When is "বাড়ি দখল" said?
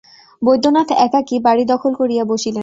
1.45-1.91